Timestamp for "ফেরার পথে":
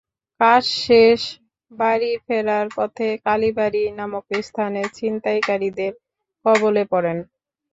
2.25-3.07